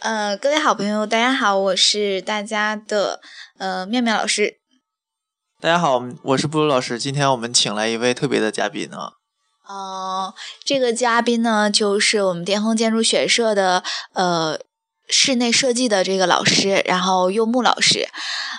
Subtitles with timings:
[0.00, 3.20] 呃，各位好朋友，大家好，我是大家的
[3.58, 4.54] 呃妙妙老师。
[5.60, 6.98] 大家好，我是布鲁老师。
[6.98, 9.12] 今天我们请来一位特别的嘉宾啊。
[9.68, 10.34] 哦，
[10.64, 13.84] 这个嘉宾呢，就是我们巅峰建筑学社的
[14.14, 14.58] 呃
[15.10, 18.08] 室内设计的这个老师，然后柚木老师。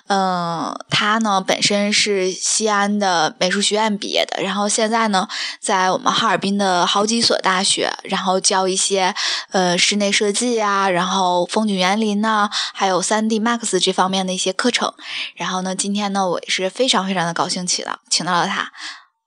[0.08, 5.26] 嗯，他呢本身是西安的美术学院毕业的，然后现在呢
[5.62, 9.16] 在我们哈尔滨的好几所大学，然后教一些
[9.52, 14.94] 呃室内设计啊，然后风景园林呐，还有三 D Max 这方面的一些课程。
[15.36, 18.70] 然后呢，今天呢我也是非常非常的高兴，请到请到了他，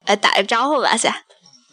[0.04, 1.14] 来打个招呼吧，先。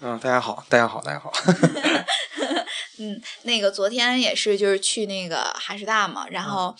[0.02, 1.34] 嗯，大家好，大家好，大家好。
[3.02, 6.74] 嗯，那个昨天也是就是去那个哈师大嘛，然后。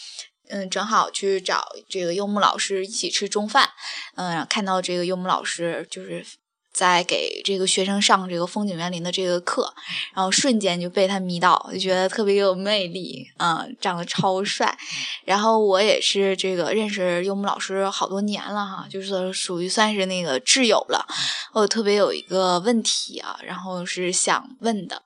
[0.54, 3.70] 嗯，正好去找这个柚木老师一起吃中饭，
[4.18, 6.26] 嗯，看到这个柚木老师就是
[6.74, 9.74] 在给这个学生上这个风景园林的这个课，
[10.14, 14.78] 然后瞬间就被他迷倒，就觉得特别有魅力，嗯，长得超帅。
[15.24, 21.08] 然后我也是这个认识柚木老师好多年了哈，就是属于算是那个挚友了。
[21.54, 25.02] 我特别有一个问题啊，然后是想问的，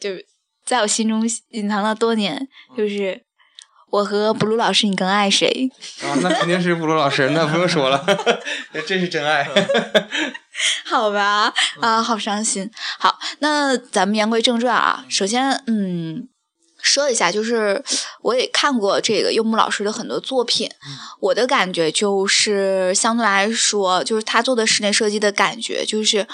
[0.00, 0.26] 就是
[0.64, 3.24] 在我心中隐藏了多年，就是。
[3.92, 5.70] 我和布鲁老师，你更爱谁？
[6.00, 8.02] 啊，那肯定是布鲁老师，那不用说了，
[8.72, 9.46] 那真是真爱。
[10.86, 12.70] 好吧，啊，好伤心。
[12.98, 15.04] 好，那咱们言归正传啊。
[15.10, 16.26] 首先，嗯，
[16.80, 17.84] 说一下，就是
[18.22, 20.70] 我也看过这个柚木老师的很多作品，
[21.20, 26.26] 我的感觉就是相对来说，就是他做的室内设计的感觉，就是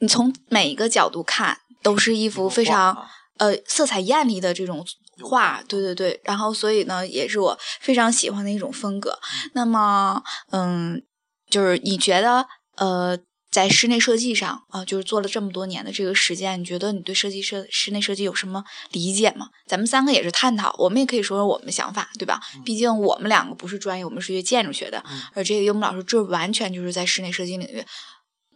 [0.00, 3.06] 你从每一个角度看，都是一幅非常
[3.38, 4.86] 呃色彩艳丽的这种。
[5.22, 9.16] 画，对对对，然后所以呢，也是我非常喜欢的一种风格。
[9.52, 11.00] 那么，嗯，
[11.48, 12.44] 就是你觉得，
[12.78, 13.16] 呃，
[13.48, 19.50] 在室内设计上啊，就是做了这么多年的这个实践，你觉得你对设计设室内设计有什么理解吗？
[19.68, 22.40] 咱们三个也是探讨，我们也可以说说我们的想法，对吧？
[22.64, 25.00] 毕竟我们两个不是专业，我们是学建筑学的，
[25.32, 27.84] 而这个柚木老师这完全就是在室内设计领域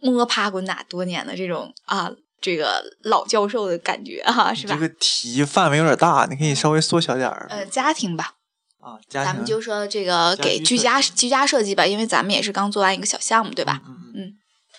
[0.01, 2.11] 摸爬滚打多年的这种啊。
[2.41, 4.73] 这个老教授的感觉哈，是吧？
[4.73, 7.47] 这个题范围有点大，你可以稍微缩小点儿。
[7.49, 8.35] 呃，家庭吧。
[8.79, 9.31] 啊，家庭。
[9.31, 13.81] 咱们就说这个给居家居家设计吧，因为咱们也是刚做完一个小项目，对吧？
[14.15, 14.33] 嗯。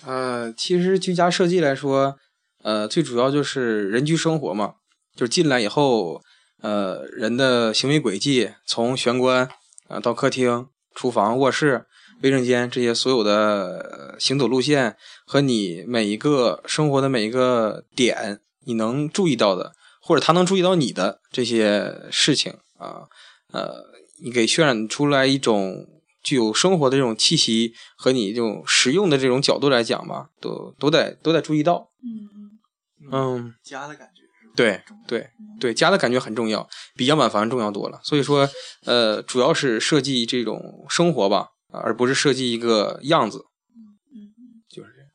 [0.07, 2.17] 呃，其实居家设计来说，
[2.63, 4.75] 呃，最主要就是人居生活嘛，
[5.15, 6.23] 就是进来以后，
[6.63, 9.49] 呃，人的行为轨迹，从玄关
[9.89, 11.87] 啊到客厅、厨房、卧室。
[12.23, 19.73] 卫生间这些所有的行走路线和你每一个生活的每一个点，你能注意到的，
[20.03, 23.09] 或者他能注意到你的这些事情啊，
[23.53, 23.85] 呃，
[24.23, 25.87] 你给渲染出来一种
[26.23, 31.91] 具有生活的这种气息和你这种实用的这种角度来讲吧，都都得都得注意到。
[32.03, 34.21] 嗯嗯家的感觉
[34.55, 37.99] 对对对，家的感觉很重要，比样板房重要多了。
[38.03, 38.49] 所以说，
[38.85, 41.51] 呃，主要是设计这种生活吧。
[41.73, 43.39] 而不是设计一个样子，
[43.75, 45.09] 嗯嗯，就是这样。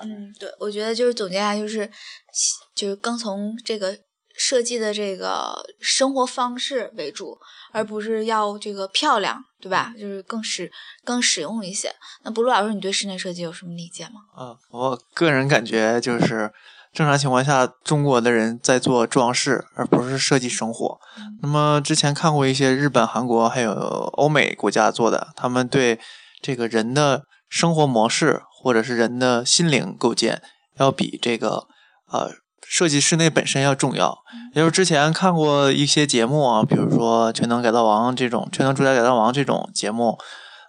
[0.00, 1.90] 嗯，对，我觉得就是总结下就是，
[2.74, 3.98] 就是更从这个
[4.36, 7.36] 设计的这个生活方式为主，
[7.72, 9.92] 而不是要这个漂亮，对吧？
[9.98, 10.70] 就是更实
[11.04, 11.92] 更实用一些。
[12.22, 14.20] 那布鲁老师，你对室内设计有什么理解吗？
[14.36, 16.52] 啊，我个人感觉就是。
[16.92, 20.98] 正常情况下，中国的人在做装饰，而不是设计生活。
[21.42, 26.00] 那么之前看过一些日本、韩国还有欧美国家做的，他们对
[26.42, 30.42] 这个人的生活模式或者是人的心灵构建，
[30.78, 31.66] 要比这个
[32.10, 32.30] 呃
[32.66, 34.18] 设计室内本身要重要。
[34.54, 40.18] 也就是之前看过一些节目啊，比如说《全能改造王》这种《全能住宅改造王》这种节目，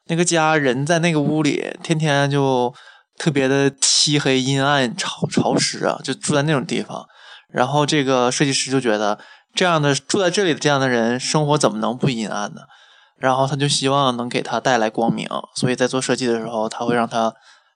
[0.07, 2.71] 那个家人在那个屋里，天天就。
[3.19, 7.05] 特别的漆黑、阴暗、潮潮湿啊，就住在那种地方。
[7.49, 9.19] 然后这个设计师就觉得，
[9.53, 12.61] 这样的住在这里的这样的人生活怎么能不阴暗呢？
[13.17, 17.33] 然后他就希望能给他带来光明，所以在做设计的时候，他会让他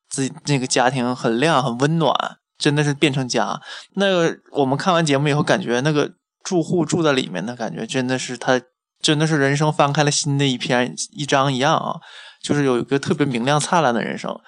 [0.10, 2.16] 自己那个家庭很亮、很温暖，
[2.58, 3.60] 真的是变成家。
[3.96, 6.12] 那个我们看完节目以后，感觉那个
[6.44, 8.62] 住户住在里面的感觉，真的是他
[9.02, 12.00] 真的是人生翻开了新的一篇一章一样啊，
[12.42, 14.40] 就是有一个特别明亮灿烂的人生。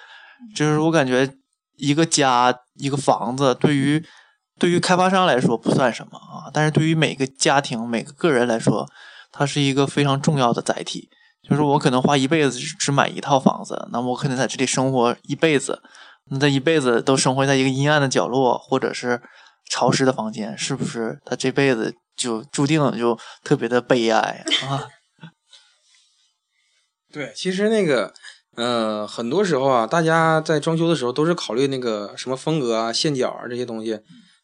[0.54, 1.32] 就是我感觉，
[1.76, 4.04] 一个家、一个房子，对于
[4.58, 8.88] 对于开发商来说不算什么啊，但是对于每个家庭、每个个人来说，
[9.30, 11.10] 它是一个非常重要的载体。
[11.48, 15.80] 就是我可能花一辈子只买一套房子，那我可能在这里生活一辈子，
[16.30, 19.22] 那这一辈子都生活在一个阴暗的角落或者是
[19.70, 21.20] 潮湿的房间，是不是？
[21.24, 24.88] 他这辈子就注定就特别的悲哀啊？
[27.12, 28.12] 对，其实那个。
[28.56, 34.00] 呃，很多时候啊，大家在装修的时候都是考虑那个什么风格啊、线角啊这些东西。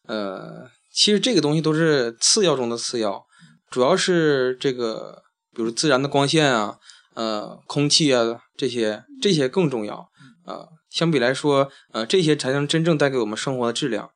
[0.07, 3.25] 呃，其实这个东西都是次要中的次要，
[3.69, 5.23] 主要是这个，
[5.55, 6.77] 比如自然的光线啊，
[7.15, 10.09] 呃，空气啊，这些这些更重要
[10.45, 10.67] 啊。
[10.91, 14.11] 相比来说，呃，这些才能真正带给我们生活的质量，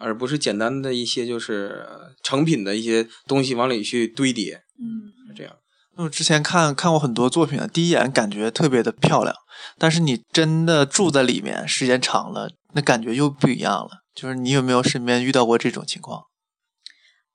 [0.00, 1.86] 而不是简单的一些就是
[2.24, 4.62] 成品的一些东西往里去堆叠。
[4.80, 5.54] 嗯，这样。
[5.98, 9.34] 那我之前看看过很多作品，第一眼感觉特别的漂亮，
[9.76, 13.90] 但是你真的住在里面时间长了，那感觉又不一样了。
[14.14, 16.22] 就是你有没有身边遇到过这种情况？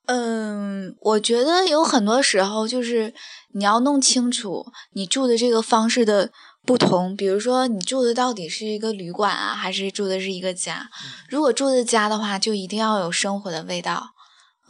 [0.06, 3.12] 嗯，我觉得有很多时候就是
[3.52, 6.30] 你要弄清楚你住的这个方式的
[6.64, 10.88] 不同，比如说你住的到底是一个旅馆啊，还是住的是一个家。
[11.28, 14.08] 如果住的家的话，就一定要有生活的味道，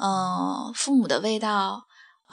[0.01, 1.84] 嗯，父母的味道，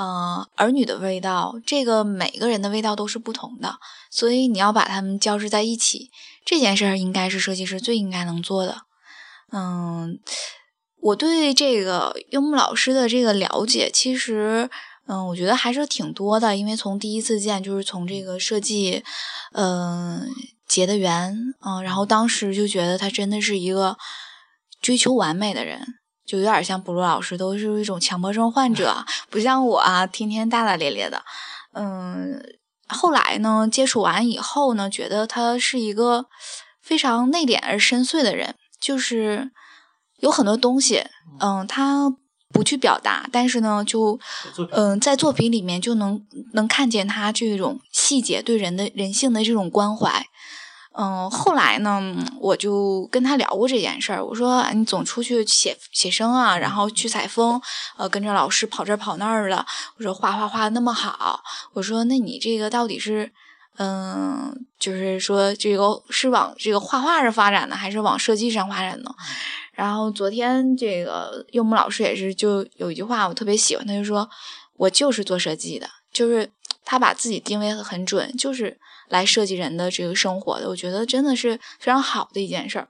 [0.01, 3.75] 嗯，儿女的味道，这个每个人的味道都是不同的，
[4.09, 6.09] 所以你要把它们交织在一起，
[6.43, 8.81] 这件事儿应该是设计师最应该能做的。
[9.51, 10.17] 嗯，
[11.01, 14.67] 我对这个柚木老师的这个了解，其实，
[15.05, 16.57] 嗯，我觉得还是挺多的。
[16.57, 19.03] 因为从第一次见，就是从这个设计，
[19.51, 20.27] 嗯，
[20.67, 23.97] 结的缘，嗯，然后当时就觉得他真的是一个
[24.81, 25.85] 追求完美的人，
[26.25, 31.23] 就有点像布鲁老师，都是一种强迫症患者， 不像我啊，天天大大咧咧的。
[31.73, 32.41] 嗯，
[32.87, 36.25] 后来呢，接触完以后呢，觉得他是一个
[36.81, 38.55] 非常内敛而深邃的人。
[38.79, 39.51] 就是
[40.21, 41.05] 有很多东西，
[41.39, 42.11] 嗯，他
[42.51, 44.19] 不去表达，但是呢，就
[44.71, 50.25] 嗯，在作品里面就能能看见他这种细节对人的人性的这种关怀。
[50.93, 57.61] 嗯，后来呢，我就跟他聊过这件事儿，我说你总出去写写生啊，然后去采风，
[57.97, 59.65] 呃，跟着老师跑这跑那儿的。
[59.97, 61.41] 我说画画画的那么好，
[61.73, 63.31] 我说那你这个到底是？
[63.77, 69.09] 嗯，就是说这个是往这个画画上发展呢，还是往设计上发展呢？
[69.71, 74.29] 然后昨天这个柚木老师也是，就有一句话我特别喜欢，他就说
[74.75, 76.51] 我就是做设计的，就是
[76.83, 78.77] 他把自己定位很准，就是
[79.11, 80.67] 来设计人的这个生活的。
[80.69, 82.87] 我觉得真的是非常好的一件事儿。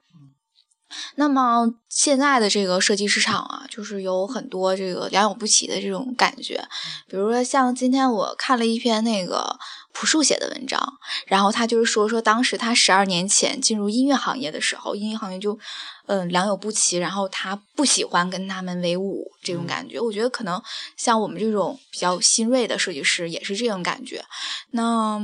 [1.15, 6.65] 那么现在的这个设计市场啊，就是有很多这个良莠不齐的这种感觉，
[7.07, 9.59] 比如说像今天我看了一篇那个。
[9.93, 10.81] 朴树写的文章，
[11.27, 15.59] 然后他就是说说当时他十二年前进入音乐行业的时候，音乐行业就
[16.05, 19.99] 嗯良莠不齐，然后他不喜欢跟他们为伍这种感觉。
[19.99, 20.63] 我觉得可能
[20.95, 24.23] 像我们这种比较新锐的设计师也是这种感觉。
[24.69, 25.19] 那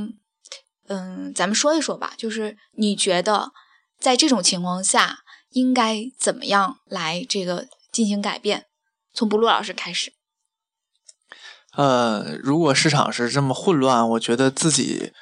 [0.88, 3.52] 嗯，咱们说一说吧，就是你觉得
[3.98, 5.20] 在这种情况下
[5.50, 8.66] 应该怎么样来这个进行改变？
[9.14, 10.12] 从布鲁老师开始。
[11.74, 15.12] 呃，如果市场是这么混乱，我觉得自己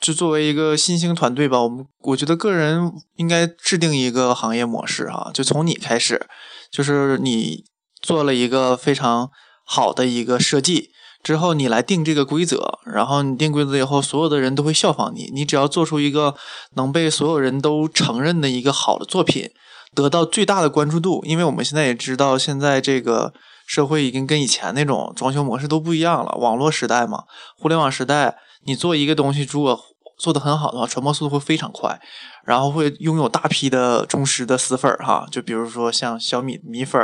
[0.00, 6.26] 就作为一个新兴团队吧，我们我觉得个人应该制定一个行业模式哈，就从你开始，
[6.70, 7.64] 就是你
[8.00, 9.30] 做了一个非常
[9.64, 10.90] 好的一个设计
[11.26, 16.36] 之后，你来定这个规则，然后你定规则以后，所有的人都会效仿你，你只要做出一个
[16.74, 19.50] 能被所有人都承认的一个好的作品，
[19.92, 23.32] 得到最大的关注度，因为我们现在也知道现在这个。
[23.68, 26.36] 社会已经跟以前那种装修模式都不一样了。
[26.38, 27.24] 网络时代嘛，
[27.58, 29.76] 互联网时代，你做一个东西，如果
[30.16, 32.00] 做的很好的话，传播速度会非常快，
[32.44, 35.26] 然后会拥有大批的忠实的死粉儿哈。
[35.30, 37.00] 就比如说像小米米粉、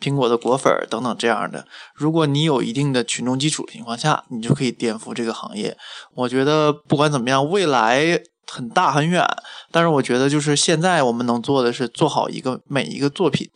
[0.00, 1.66] 苹果的果粉等等这样的。
[1.94, 5.76] 如果你有一定的群众基础的情况下，你就可以颠覆这个行业。
[6.14, 9.24] 我觉得不管怎么样，未来很大很远，
[9.70, 13.48] 但是我觉得就是现在我们能做的是做好一个每一个作品。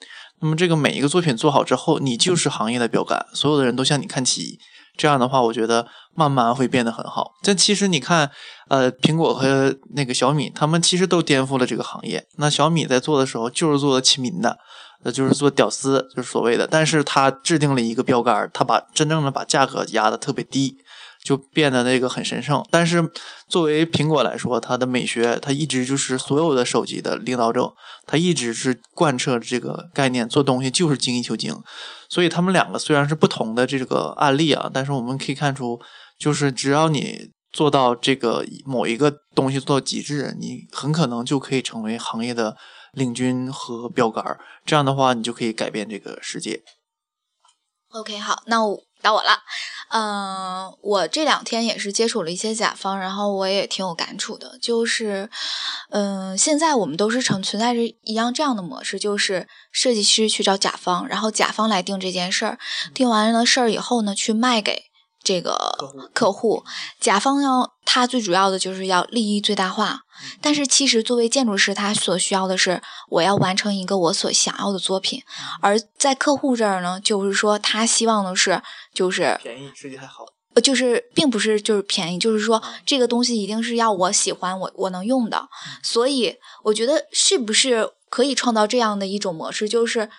[0.43, 4.59] 那么这个每一个作品做好之后，你就是行业的标杆，所有的人都向你看齐。
[5.00, 7.33] 这样的话，我觉得慢慢会变得很好。
[7.42, 8.30] 但其实你看，
[8.69, 12.26] 呃，苹果和那个小米，他们其实都颠覆了这个行业。
[12.37, 14.59] 那小米在做的时候就是做的亲民的，
[15.02, 16.66] 呃就是做屌丝，就是所谓的。
[16.66, 20.76] 但是他制定了一个标杆，他把真正的把价格压的特别低。
[21.23, 23.11] 就变得那个很神圣，但是
[23.47, 27.75] 作为苹果来说，它的美学，它一直就是所有的手机的领导者，
[28.07, 31.55] 它一直是贯彻这个概念，做东西就是精益求精。
[32.09, 35.79] 所以他们两个虽然是不同的这个案例啊，但是我们可以看出，
[36.19, 42.57] 就是只要你做到这个某一个东西做到极致，你很可能就可以成为行业的
[42.93, 44.41] 领军和标杆儿。
[44.65, 46.62] 这样的话，你就可以改变这个世界。
[47.91, 48.89] OK，好，那我。
[49.02, 49.42] 到我了，
[49.90, 55.30] 嗯，我这两天也是接触了一些甲方，然后我也挺有感触的，就是，
[55.90, 62.59] 嗯，现在我们都是成存在着一样这样的模式，就是设计师去找甲方，然后甲方来定这件事儿，
[62.92, 64.89] 定完了事儿以后呢，去卖给
[65.23, 65.57] 这个
[66.12, 66.65] 客户，
[66.99, 70.00] 甲方要他最主要的就是要利益最大化。
[70.43, 75.23] 但是其实作为建筑师，他所需要的是我要完成一个我所想要的作品，
[75.62, 78.62] 而在客户这儿呢，就是说他希望的是
[78.93, 85.49] 就是便宜设计还好，呃，就是并不是就是便宜，就是说这个东西一定是要我喜欢我我能用的。
[85.83, 90.11] 所以我觉得是不是可以创造这样的一种模式，就是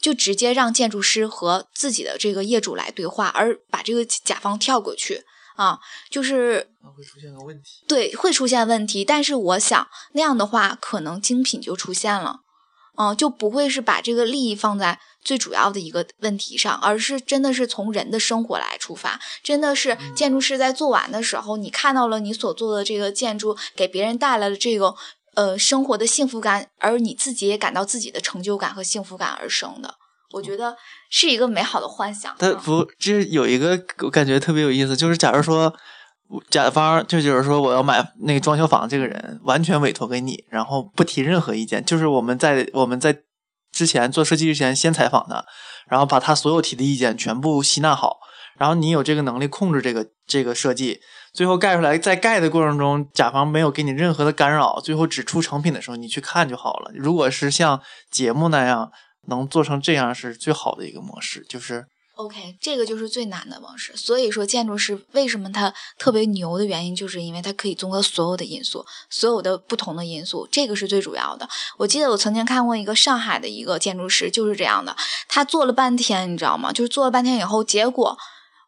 [0.00, 5.24] 就直接让建筑师和自己的这个业主来对话，而把这个甲方跳过去。
[5.56, 5.78] 啊，
[6.08, 9.04] 就是会出现个问题，对，会出现问题。
[9.04, 12.40] 但是我想那样的话，可能精品就出现了，
[12.96, 24.94] 嗯，就不会是把这个利益放在最主要的一个问题上，而是真的是从人的生活来出发，真的是建筑师在做完的时候，你看到了你所做的这个建筑给别人带来的这个
[25.34, 29.94] 呃生活的幸福感，而你自己也感到自己的成就感和幸福感而生的。
[30.32, 30.76] 我觉得
[31.10, 32.34] 是一个美好的幻想。
[32.38, 35.74] 他不，这有一个我感觉特别有意思，就是假如说
[36.48, 43.22] 甲方就就是说我要买那个装修房，这个人完全委托给你，然后不提任何意见，就是我们在我们在
[43.72, 45.44] 之前做设计之前先采访他，
[45.88, 48.18] 然后把他所有提的意见全部吸纳好，
[48.60, 51.00] 然后你有这个能力控制这个这个设计，
[51.32, 56.92] 最后盖出来，在盖的过程中，甲方没有给你任何的干扰，最后只出成品的时候，你去看就好了。
[56.94, 58.92] 如果是像节目那样。
[59.28, 63.94] 能做成这样是最好的一个模式，就是 OK，这个就是最难的模式。
[63.94, 71.46] 所以说，建筑师为什么他特别牛的原因，就是因为他可以综合所有的因素，所有的不同的因素，这个是最主要的。
[71.76, 74.96] 我记得我曾经看过一个上海的一个建筑师，就是这样的，
[75.28, 76.72] 他做了半天，你知道吗？
[76.72, 78.16] 就是做了半天以后，结果。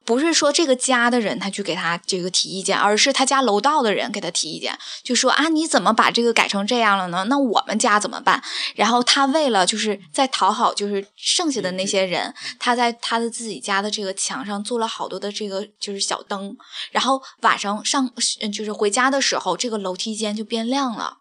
[0.05, 7.25] 不是说这个家的人他去给他这个提意见，而是他家楼道的人给他提意见，就说啊你怎么把这个改成这样了呢？
[7.29, 8.43] 那我们家怎么办？
[8.75, 16.57] 然后他为了就是在讨好就是剩下的那些人，他在他的自己家的这个墙上做了好多的这个就是小灯，
[16.91, 18.11] 然后晚上上
[18.53, 21.19] 就是回家的时候，这个楼梯间就变亮了。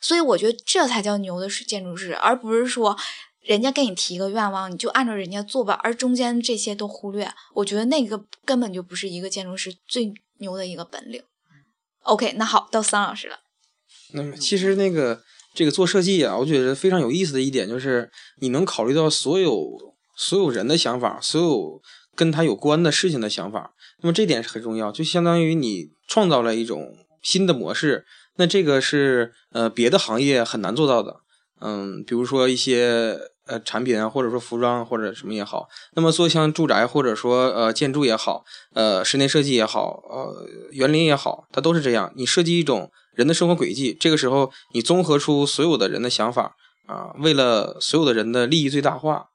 [0.00, 2.96] 所以我觉得这才叫牛的是建筑师，而不是说。
[3.42, 11.22] 人家给你提一个愿望，你就按照人家做吧，而中间这些都忽略，我觉得那个根本就不是一个建筑师最牛的一个本领。
[12.02, 13.40] OK，那好，到桑老师了。
[14.12, 15.22] 那么其实那个
[15.54, 21.80] 这个做设计啊，我觉得非常有意思的一点就是，你能考虑到所有所有人的想法，所有
[22.14, 28.04] 跟他有关的事情的想法，那么这点是很重要，就相当于你创造了一种新的模式，
[28.36, 31.19] 那这个是呃别的行业很难做到的。
[31.60, 42.12] 嗯，比如说一些呃产品啊，或者说服装或者什么也好，那么做像住宅或者说呃建筑也好，呃室内设计也好，呃园林也好，它都是这样。
[42.16, 49.26] 你设计一种人的生活轨迹，这个时候你综合出所有的人的想法啊，为了所有的人的利益最大化。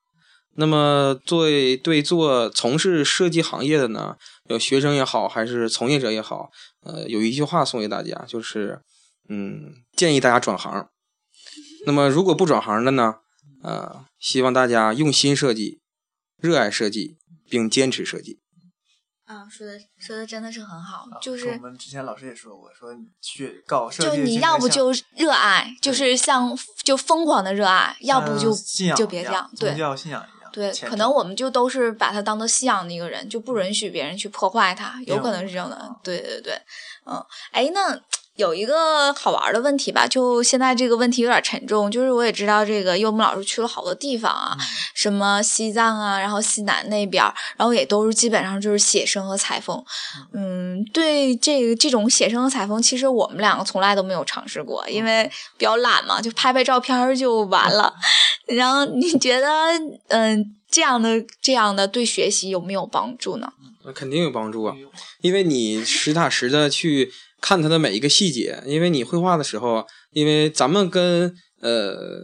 [0.57, 4.15] 那么作为对做从事设计行业的呢，
[4.47, 6.49] 有学生也好，还是从业者也好，
[6.85, 8.79] 呃有一句话送给大家，就是
[9.27, 10.87] 嗯建议大家转行。
[11.85, 13.15] 那么，如果不转行的呢？
[13.63, 15.81] 呃，希望大家用心设计，
[16.37, 17.17] 热爱设计，
[17.49, 18.39] 并坚持设计。
[19.25, 28.53] 啊，说的说的真的是很好，就是我们之前老师也说过，说去搞设计，就你要不就热爱，就是像就疯狂的热爱，要不就
[28.95, 36.53] 就别这样，对，宗教信仰一样，对，可能我们就都是把它当做信仰的一个人，就不允许别人去破坏它，有可能是这样的，对对对，
[37.07, 37.99] 嗯，哎，那。
[38.35, 44.57] 有一个好玩的问题吧，就现在这个问题有点沉重，就是我也知道这个柚木老师去了好多地方啊，
[44.93, 47.23] 什么西藏啊，然后西南那边，
[47.55, 49.81] 然后也都是基本上就是写生和采风。
[50.33, 57.93] 嗯，对这个这种写生和采风，其实我们两个从来都没有尝试过，因为比较懒嘛，就拍拍照片就完了。
[58.47, 59.47] 然后你觉得，
[60.09, 63.53] 嗯，这样的这样的对学习有没有帮助呢？
[63.85, 64.75] 那肯定有帮助啊，
[65.21, 67.13] 因为你实打实的去。
[67.41, 72.21] 看它的每一个细节，因为你绘画的时候，因为咱们跟呃，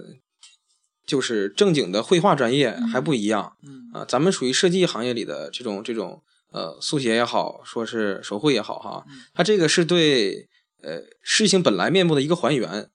[1.05, 3.53] 就是正经的绘画专业还不一样，
[3.93, 10.47] 啊，咱们属于设计行业里的这种这种呃速写也好，说是手绘也好哈，它这个是对
[10.81, 12.89] 呃事情本来面目的一个还原，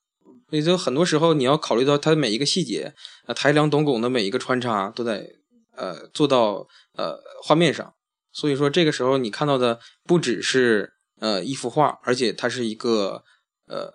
[0.50, 2.92] 所以就很多时候你要考虑到它的每一个细节，
[3.26, 5.28] 呃，抬梁斗拱的每一个穿插都在
[5.76, 7.94] 呃做到呃画面上，
[8.32, 10.94] 所以说这个时候你看到的不只是。
[11.18, 13.24] 呃，一幅画，而且它是一个
[13.66, 13.92] 呃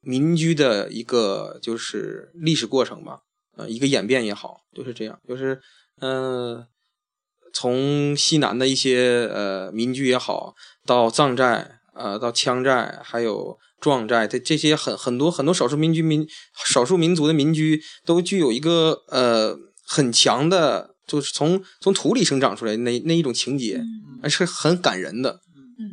[0.00, 3.20] 民居的一个就是历史过程吧，
[3.56, 5.60] 呃，一个演变也好，就是这样，就是
[6.00, 6.66] 嗯，
[7.52, 16.28] 从西南的一些呃民居也好，到藏寨，呃，到羌寨，还有壮寨，这这些很很多很多少数民居民
[16.66, 23.82] 少数民族的民居，都具有一个呃很强的，就是从从土里生长出来那那一种情节。
[24.20, 25.38] 而是很感人的。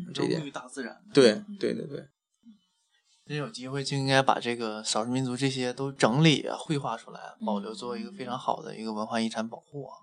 [0.07, 0.95] 嗯这入于大自然。
[1.13, 2.05] 对对对对，
[3.27, 9.93] 真有机会就应该把这个少数民族这些都整理啊、绘画出来，保留作为一个非常好的一个文化遗产保护啊。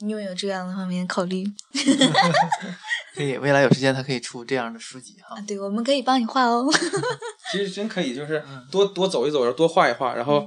[0.00, 1.44] 你有没有这样的方面考虑
[3.14, 5.40] 可以，未来有时间他可以出这样的书籍哈啊？。
[5.46, 6.66] 对，我们可以帮你画哦。
[7.52, 10.44] 其实真可以，就是嗯多多走一走，然后多画一画，然后，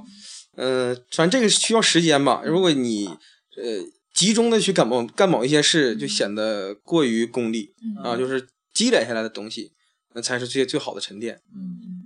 [0.56, 2.42] 呃，反正这个需要时间吧。
[2.44, 3.82] 如果你呃
[4.12, 8.46] 集中的去干某干某一些事，就显得过于功利嗯啊，就是
[8.76, 9.72] 积累下来的东西，
[10.14, 11.40] 那才是最最好的沉淀。
[11.54, 11.96] 嗯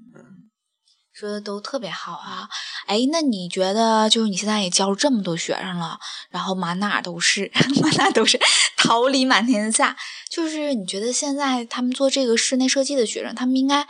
[1.12, 2.48] 说的都特别好啊！
[2.86, 5.98] 哎，那你觉得就是你现在也教了这么多学生了，
[6.30, 7.50] 然后满哪都是，
[7.82, 8.40] 满哪都是
[8.78, 9.94] 桃李满天下，
[10.30, 13.86] 就是你觉得现在他们做这个室内设计的学生，他们应该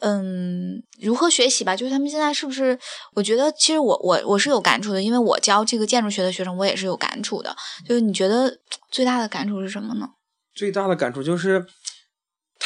[0.00, 1.74] 嗯如何学习吧？
[1.74, 2.78] 就是他们现在是不是？
[3.14, 7.56] 我觉得其实我我我是有感触的，因为我教这个建筑学的学生，我也是有感触的。
[7.88, 8.56] 就是你觉得
[8.92, 10.10] 最大的感触是什么呢？
[10.54, 11.66] 最大的感触就是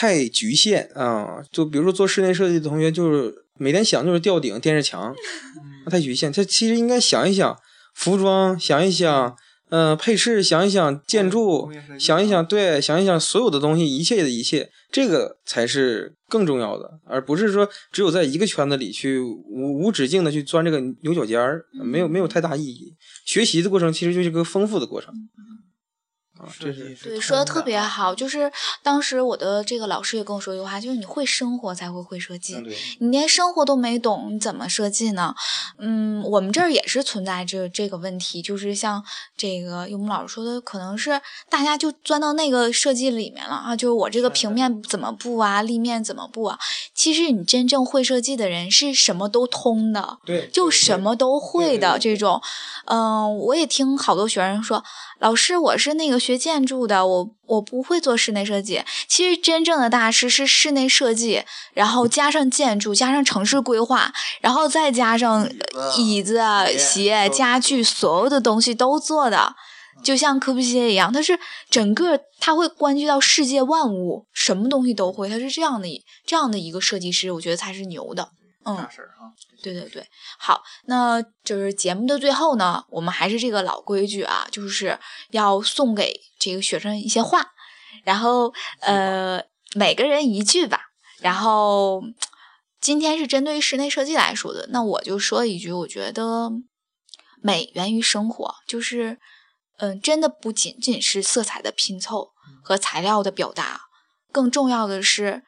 [0.03, 1.41] 太局限啊！
[1.53, 5.15] 就比如说做室内设计的同学，就是每天想就是吊顶、电视墙，
[5.89, 6.33] 太局限。
[6.33, 7.57] 他其实应该想一想
[7.95, 9.37] 服装，想一想，
[9.71, 22.93] 嗯、配饰，想一想建筑想一想，对，想一想所有的东西，一切的一切，这个才是更重要的，而不是说只有在一个圈子里去无无止境的去钻这个牛角尖儿，没有没有太大意义。
[23.25, 25.15] 学习的过程其实就是一个丰富的过程。
[26.43, 28.13] 啊，这是对，说的特别好。
[28.15, 28.51] 就是
[28.83, 32.57] 当时我的这个老师也跟我说一句话，就是你会生活才会会设计。
[32.57, 32.67] 嗯。
[32.99, 35.35] 你连生活都没懂，你怎么设计呢？
[35.79, 39.03] 嗯，我们这儿也是存在这这个问题，就是像
[39.37, 46.59] 这个幽木老师说的，可能是大家就钻到那个设计里面了啊，就是我这个平面怎么布啊，立面怎么布啊。
[46.95, 52.43] 其实你真正会设计的人是什么都通的，对，就什么都会的对对对这种。
[52.87, 54.83] 嗯，我也听好多学生说，
[55.21, 58.83] 老师，我是那个学建筑的，我我不会做室内设计。
[59.07, 65.43] 其实真正的大师是室内设计，然后加上建筑，加上城市规划，然后再加上
[65.75, 69.55] 呃椅子、啊鞋、家具，所有的东西都做的。
[70.03, 71.39] 就像科布西耶一样，他是
[71.71, 78.31] 整个他会关注到世界万物，什么东西都会，他是这样的一这样的一个设计师，我觉得才是牛的。
[78.65, 79.31] 嗯，大事啊。
[79.63, 80.05] 对对对，
[80.39, 84.99] 好，那就是节目的最后呢，我们还是这个老规矩啊，就是
[85.31, 87.53] 要送给这个学生一些话，
[88.05, 89.43] 然后呃，
[89.75, 90.91] 每个人一句吧。
[91.21, 92.03] 然后
[92.81, 96.51] 今天是针对于室内设计来说的，那我就说一句，我觉得
[97.41, 99.19] 美源于生活，就是
[99.79, 103.83] 嗯、真的不仅仅是色彩的拼凑和材料的表达，
[104.33, 105.45] 更重要的是。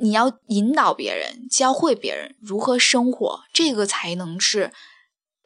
[0.00, 4.72] 你要引导别人，教会别人如何生活，这个才能是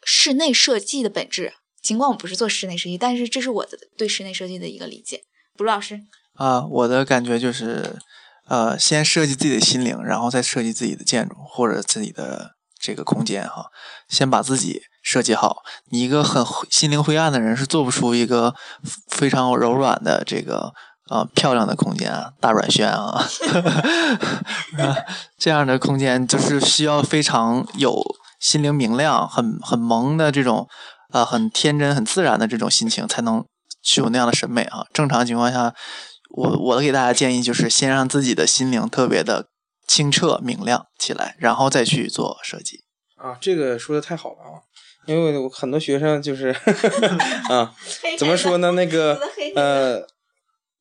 [0.02, 1.54] 室内设计的本质。
[1.82, 5.22] 尽管我不是做室内设计，但是这是我的对室内设计的一个理解。
[5.56, 6.00] 布鲁老师，
[6.34, 7.98] 啊，我的感觉就是，
[8.46, 13.66] 呃，先设计自己的心灵，然后再设计自己的建筑或者自己的这个空间哈。
[14.08, 15.62] 先把自己设计好。
[15.90, 18.54] 你一个很心灵灰暗的人是做不出一个
[19.08, 20.72] 非常柔软的这个
[21.08, 23.24] 啊、漂亮的空间啊，大软轩啊，
[24.78, 24.96] 啊
[25.38, 28.02] 这样的空间就是需要非常有
[28.38, 30.68] 心灵明亮、很很萌的这种
[31.10, 33.44] 啊、很天真、很自然的这种心情，才能
[33.82, 34.84] 具有那样的审美啊。
[34.92, 35.74] 正常情况下，
[36.36, 39.46] 我我给大家建议就是先让自己的心灵特别的
[39.86, 42.84] 清澈明亮起来，然后再去做设计。
[43.16, 44.60] 啊，这个说的太好了啊！
[45.06, 46.54] 因为我很多学生就是
[47.48, 47.74] 啊，
[48.18, 48.72] 怎么说呢？
[48.72, 49.18] 那个
[49.56, 50.06] 呃，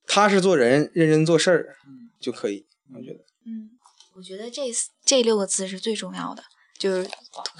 [0.08, 1.76] 踏实做人，认真做事儿
[2.20, 2.66] 就可以，
[2.96, 3.20] 我觉得。
[3.46, 3.70] 嗯，
[4.16, 4.64] 我觉得这
[5.06, 6.42] 这六个字是最重要的，
[6.80, 7.10] 就是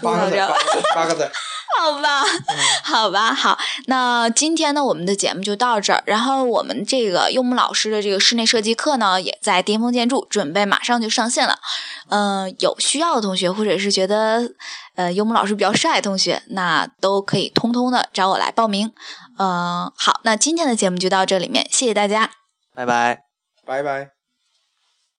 [0.02, 1.32] 八个字，这八个字，八个字。
[1.78, 2.24] 好吧，
[2.84, 3.60] 好吧，好。
[3.86, 6.02] 那今天呢，我们的节目就到这儿。
[6.08, 11.60] 然后我们这个柚木老师的这个室内设计课呢，也在巅峰建筑准备马上就上线了。
[12.10, 14.50] 嗯、有需要的同学，或者是觉得
[14.96, 18.92] 呃柚木老师比较帅的同学，那都可以通通的找我来报名。
[19.38, 22.32] 嗯、好，那今天的节目就到这里面，谢谢大家。
[22.74, 23.20] 拜拜。
[23.66, 24.17] 拜拜。